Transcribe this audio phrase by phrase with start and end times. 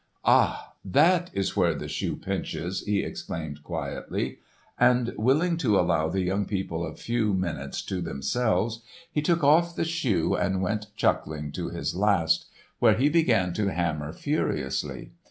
[0.25, 4.39] "Ah, that is where the shoe pinches!" he exclaimed quietly;
[4.79, 9.75] and willing to allow the young people a few minutes to themselves he took off
[9.75, 12.47] the shoe and went chuckling to his last,
[12.79, 15.11] where he began to hammer furiously.